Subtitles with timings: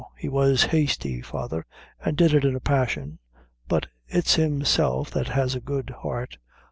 [0.17, 1.63] He was hasty, father,
[2.03, 3.19] and did it in a passion,
[3.67, 6.39] but it's himself that has a good heart.